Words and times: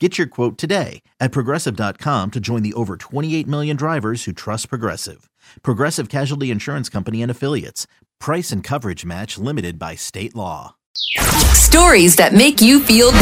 Get 0.00 0.18
your 0.18 0.26
quote 0.26 0.58
today 0.58 1.02
at 1.20 1.30
progressive.com 1.30 2.32
to 2.32 2.40
join 2.40 2.62
the 2.64 2.74
over 2.74 2.96
28 2.96 3.46
million 3.46 3.76
drivers 3.76 4.24
who 4.24 4.32
trust 4.32 4.68
Progressive. 4.68 5.30
Progressive 5.62 6.08
Casualty 6.08 6.50
Insurance 6.50 6.88
Company 6.88 7.22
and 7.22 7.30
Affiliates. 7.30 7.86
Price 8.18 8.50
and 8.50 8.64
coverage 8.64 9.04
match 9.04 9.38
limited 9.38 9.78
by 9.78 9.94
state 9.94 10.34
law. 10.34 10.74
Stories 11.54 12.16
that 12.16 12.32
make 12.34 12.60
you 12.60 12.80
feel 12.80 13.12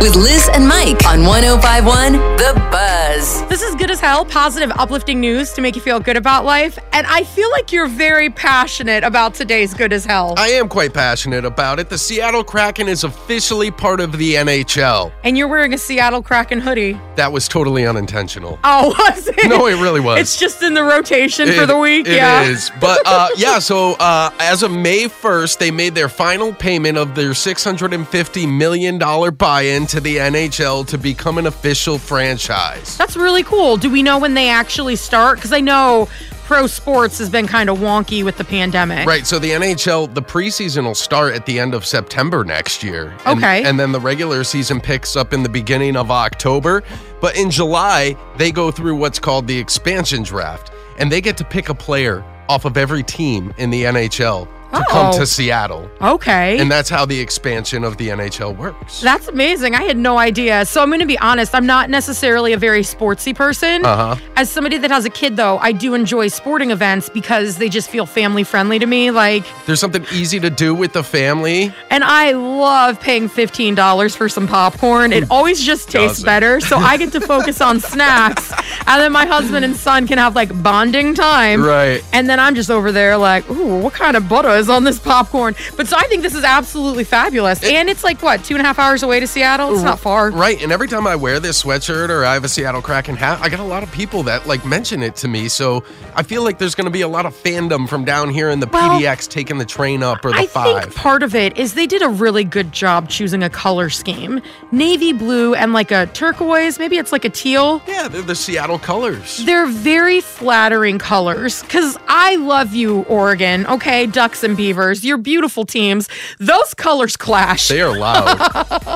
with 0.00 0.16
Liz 0.16 0.48
and 0.54 0.66
Mike 0.66 1.04
on 1.06 1.24
1051 1.26 2.12
The 2.38 2.68
Buzz. 2.70 2.99
This 3.10 3.62
is 3.62 3.74
good 3.74 3.90
as 3.90 3.98
hell, 3.98 4.24
positive, 4.24 4.70
uplifting 4.78 5.18
news 5.18 5.52
to 5.54 5.60
make 5.60 5.74
you 5.74 5.82
feel 5.82 5.98
good 5.98 6.16
about 6.16 6.44
life. 6.44 6.78
And 6.92 7.04
I 7.08 7.24
feel 7.24 7.50
like 7.50 7.72
you're 7.72 7.88
very 7.88 8.30
passionate 8.30 9.02
about 9.02 9.34
today's 9.34 9.74
good 9.74 9.92
as 9.92 10.04
hell. 10.04 10.34
I 10.38 10.50
am 10.50 10.68
quite 10.68 10.94
passionate 10.94 11.44
about 11.44 11.80
it. 11.80 11.90
The 11.90 11.98
Seattle 11.98 12.44
Kraken 12.44 12.86
is 12.88 13.02
officially 13.02 13.72
part 13.72 13.98
of 13.98 14.16
the 14.16 14.34
NHL. 14.34 15.12
and 15.24 15.36
you're 15.36 15.48
wearing 15.48 15.74
a 15.74 15.78
Seattle 15.78 16.22
Kraken 16.22 16.60
hoodie. 16.60 17.00
That 17.16 17.32
was 17.32 17.48
totally 17.48 17.84
unintentional. 17.84 18.60
Oh, 18.62 18.94
was 19.10 19.26
it? 19.26 19.48
No, 19.48 19.66
it 19.66 19.82
really 19.82 20.00
was. 20.00 20.20
It's 20.20 20.38
just 20.38 20.62
in 20.62 20.74
the 20.74 20.84
rotation 20.84 21.50
for 21.52 21.66
the 21.66 21.76
week. 21.76 22.06
It 22.06 22.14
yeah. 22.14 22.44
is. 22.44 22.70
But 22.80 23.00
uh, 23.04 23.28
yeah, 23.36 23.58
so 23.58 23.94
uh, 23.94 24.30
as 24.38 24.62
of 24.62 24.70
May 24.70 25.06
1st, 25.06 25.58
they 25.58 25.72
made 25.72 25.96
their 25.96 26.08
final 26.08 26.54
payment 26.54 26.96
of 26.96 27.16
their 27.16 27.32
$650 27.32 28.56
million 28.56 28.98
buy 29.34 29.62
in 29.62 29.88
to 29.88 30.00
the 30.00 30.18
NHL 30.18 30.86
to 30.86 30.96
become 30.96 31.38
an 31.38 31.48
official 31.48 31.98
franchise. 31.98 32.99
That's 33.00 33.16
really 33.16 33.42
cool. 33.42 33.78
Do 33.78 33.88
we 33.88 34.02
know 34.02 34.18
when 34.18 34.34
they 34.34 34.50
actually 34.50 34.94
start? 34.94 35.38
Because 35.38 35.54
I 35.54 35.60
know 35.60 36.06
pro 36.44 36.66
sports 36.66 37.16
has 37.16 37.30
been 37.30 37.46
kind 37.46 37.70
of 37.70 37.78
wonky 37.78 38.22
with 38.22 38.36
the 38.36 38.44
pandemic. 38.44 39.06
Right, 39.06 39.26
so 39.26 39.38
the 39.38 39.52
NHL, 39.52 40.12
the 40.12 40.20
preseason 40.20 40.84
will 40.84 40.94
start 40.94 41.32
at 41.34 41.46
the 41.46 41.58
end 41.58 41.72
of 41.72 41.86
September 41.86 42.44
next 42.44 42.82
year. 42.82 43.14
And- 43.24 43.38
Okay. 43.38 43.62
And 43.64 43.80
then 43.80 43.92
the 43.92 44.00
regular 44.00 44.44
season 44.44 44.82
picks 44.82 45.16
up 45.16 45.32
in 45.32 45.42
the 45.42 45.48
beginning 45.48 45.96
of 45.96 46.10
October. 46.10 46.82
But 47.22 47.36
in 47.36 47.50
July, 47.50 48.16
they 48.36 48.52
go 48.52 48.70
through 48.70 48.96
what's 48.96 49.18
called 49.18 49.46
the 49.46 49.58
expansion 49.58 50.22
draft, 50.22 50.70
and 50.98 51.10
they 51.10 51.22
get 51.22 51.38
to 51.38 51.44
pick 51.44 51.70
a 51.70 51.74
player 51.74 52.22
off 52.50 52.66
of 52.66 52.76
every 52.76 53.02
team 53.02 53.54
in 53.56 53.70
the 53.70 53.84
NHL 53.84 54.46
to 54.72 54.84
come 54.88 55.12
Oh. 55.14 55.18
to 55.18 55.26
Seattle. 55.26 55.90
Okay. 56.00 56.58
And 56.58 56.70
that's 56.70 56.88
how 56.88 57.04
the 57.04 57.18
expansion 57.18 57.84
of 57.84 57.96
the 57.96 58.08
NHL 58.08 58.56
works. 58.56 59.00
That's 59.00 59.28
amazing. 59.28 59.74
I 59.74 59.82
had 59.82 59.96
no 59.96 60.18
idea. 60.18 60.64
So 60.66 60.82
I'm 60.82 60.88
going 60.88 61.00
to 61.00 61.06
be 61.06 61.18
honest, 61.18 61.54
I'm 61.54 61.66
not 61.66 61.90
necessarily 61.90 62.52
a 62.52 62.56
very 62.58 62.82
sportsy 62.82 63.34
person. 63.34 63.84
Uh-huh. 63.84 64.16
As 64.36 64.50
somebody 64.50 64.78
that 64.78 64.90
has 64.90 65.04
a 65.04 65.10
kid 65.10 65.36
though, 65.36 65.58
I 65.58 65.72
do 65.72 65.94
enjoy 65.94 66.28
sporting 66.28 66.70
events 66.70 67.08
because 67.08 67.58
they 67.58 67.68
just 67.68 67.90
feel 67.90 68.06
family 68.06 68.44
friendly 68.44 68.78
to 68.78 68.86
me 68.86 69.10
like 69.10 69.44
There's 69.66 69.80
something 69.80 70.06
easy 70.12 70.38
to 70.40 70.50
do 70.50 70.74
with 70.74 70.92
the 70.92 71.02
family. 71.02 71.72
and 71.90 72.04
I 72.04 72.32
love 72.32 73.00
paying 73.00 73.28
$15 73.28 74.16
for 74.16 74.28
some 74.28 74.46
popcorn. 74.46 75.12
It 75.12 75.24
always 75.30 75.60
just 75.60 75.90
tastes 75.90 76.22
better. 76.22 76.60
So 76.60 76.76
I 76.76 76.96
get 76.96 77.12
to 77.12 77.20
focus 77.34 77.60
on 77.60 77.80
snacks 77.80 78.52
and 78.86 79.00
then 79.00 79.12
my 79.12 79.26
husband 79.26 79.64
and 79.64 79.76
son 79.76 80.06
can 80.06 80.18
have 80.18 80.34
like 80.36 80.50
bonding 80.62 81.14
time. 81.14 81.62
Right. 81.62 82.02
And 82.12 82.28
then 82.28 82.38
I'm 82.40 82.54
just 82.54 82.70
over 82.70 82.92
there 82.92 83.16
like, 83.16 83.48
ooh, 83.50 83.78
what 83.80 83.94
kind 83.94 84.16
of 84.16 84.28
butter 84.28 84.59
on 84.68 84.84
this 84.84 84.98
popcorn? 84.98 85.54
But 85.76 85.88
so 85.88 85.96
I 85.96 86.02
think 86.08 86.22
this 86.22 86.34
is 86.34 86.44
absolutely 86.44 87.04
fabulous. 87.04 87.62
and 87.64 87.88
it's 87.88 88.04
like 88.04 88.22
what, 88.22 88.44
two 88.44 88.54
and 88.54 88.62
a 88.62 88.66
half 88.66 88.78
hours 88.78 89.02
away 89.02 89.20
to 89.20 89.26
Seattle? 89.26 89.72
It's 89.74 89.82
not 89.82 90.00
far. 90.00 90.30
Right, 90.30 90.60
and 90.62 90.72
every 90.72 90.88
time 90.88 91.06
I 91.06 91.16
wear 91.16 91.40
this 91.40 91.62
sweatshirt 91.62 92.08
or 92.10 92.24
I 92.24 92.34
have 92.34 92.44
a 92.44 92.48
Seattle 92.48 92.82
Kraken 92.82 93.16
hat, 93.16 93.38
I 93.40 93.48
got 93.48 93.60
a 93.60 93.64
lot 93.64 93.82
of 93.82 93.90
people 93.92 94.22
that 94.24 94.46
like 94.46 94.64
mention 94.66 95.02
it 95.02 95.16
to 95.16 95.28
me. 95.28 95.48
So 95.48 95.84
I 96.14 96.22
feel 96.22 96.42
like 96.42 96.58
there's 96.58 96.74
going 96.74 96.84
to 96.86 96.90
be 96.90 97.00
a 97.02 97.08
lot 97.08 97.24
of 97.26 97.34
fandom 97.34 97.88
from 97.88 98.04
down 98.04 98.30
here 98.30 98.50
in 98.50 98.60
the 98.60 98.66
Well, 98.66 99.00
PDX 99.00 99.28
taking 99.28 99.58
the 99.58 99.64
train 99.64 100.02
up 100.02 100.24
or 100.24 100.32
the 100.32 100.38
I 100.38 100.46
five. 100.46 100.82
think 100.84 100.94
part 100.96 101.22
of 101.22 101.34
it 101.34 101.56
is 101.56 101.74
they 101.74 101.86
did 101.86 102.02
a 102.02 102.08
really 102.08 102.44
good 102.44 102.72
job 102.72 103.08
choosing 103.08 103.42
a 103.42 103.50
color 103.50 103.88
scheme. 103.90 104.40
Navy 104.72 105.12
blue 105.12 105.54
and 105.54 105.72
like 105.72 105.90
a 105.90 106.06
turquoise, 106.06 106.78
maybe 106.78 106.96
it's 106.98 107.12
like 107.12 107.24
a 107.24 107.30
teal. 107.30 107.82
yeah, 107.86 108.08
they're 108.08 108.22
the 108.22 108.34
Seattle 108.34 108.78
colors. 108.78 109.38
They're 109.44 109.66
very 109.66 110.20
flattering 110.20 110.98
colors 110.98 111.62
because 111.62 111.96
I 112.22 112.36
love 112.36 112.74
you, 112.74 113.00
Oregon. 113.04 113.66
Okay, 113.66 114.06
Ducks 114.06 114.44
and 114.44 114.54
Beavers, 114.54 115.02
you're 115.06 115.16
beautiful 115.16 115.64
teams. 115.64 116.06
Those 116.38 116.74
colors 116.74 117.16
clash. 117.16 117.68
They 117.68 117.80
are 117.80 117.96
loud. 117.98 118.36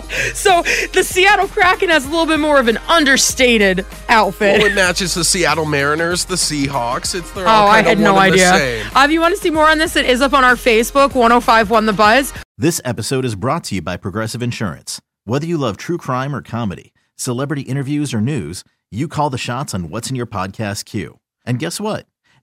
so 0.34 0.62
the 0.92 1.02
Seattle 1.02 1.48
Kraken 1.48 1.88
has 1.88 2.04
a 2.04 2.10
little 2.10 2.26
bit 2.26 2.38
more 2.38 2.60
of 2.60 2.68
an 2.68 2.76
understated 2.86 3.86
outfit. 4.10 4.58
well, 4.60 4.70
it 4.70 4.74
matches 4.74 5.14
the 5.14 5.24
Seattle 5.24 5.64
Mariners, 5.64 6.26
the 6.26 6.34
Seahawks. 6.34 7.14
It's 7.14 7.30
they're 7.32 7.48
Oh, 7.48 7.66
I 7.66 7.80
had 7.80 7.96
of 7.96 8.00
no 8.00 8.12
one 8.12 8.26
and 8.26 8.34
the 8.38 8.44
idea. 8.44 8.84
same. 8.84 8.96
Uh, 8.96 9.04
if 9.06 9.10
you 9.10 9.20
want 9.22 9.34
to 9.34 9.40
see 9.40 9.50
more 9.50 9.70
on 9.70 9.78
this, 9.78 9.96
it 9.96 10.04
is 10.04 10.20
up 10.20 10.34
on 10.34 10.44
our 10.44 10.54
Facebook, 10.54 11.14
1051 11.14 11.86
The 11.86 11.92
Buzz. 11.94 12.32
This 12.58 12.80
episode 12.84 13.24
is 13.24 13.34
brought 13.36 13.64
to 13.64 13.76
you 13.76 13.80
by 13.82 13.96
Progressive 13.96 14.42
Insurance. 14.42 15.00
Whether 15.24 15.46
you 15.46 15.56
love 15.56 15.78
true 15.78 15.96
crime 15.96 16.34
or 16.36 16.42
comedy, 16.42 16.92
celebrity 17.16 17.62
interviews 17.62 18.12
or 18.12 18.20
news, 18.20 18.64
you 18.90 19.08
call 19.08 19.30
the 19.30 19.38
shots 19.38 19.72
on 19.72 19.88
what's 19.88 20.10
in 20.10 20.14
your 20.14 20.26
podcast 20.26 20.84
queue. 20.84 21.18
And 21.46 21.58
guess 21.58 21.80
what? 21.80 22.06